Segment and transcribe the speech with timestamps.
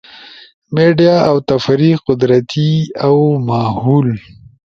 [0.75, 2.69] میڈیا اؤ تفریح، قدرتی
[3.07, 4.07] اؤ ماھول